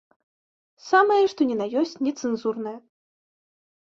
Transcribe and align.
Самае 0.91 1.17
што 1.33 1.41
ні 1.49 1.57
на 1.59 1.67
ёсць 1.81 1.93
нецэнзурнае. 2.07 2.73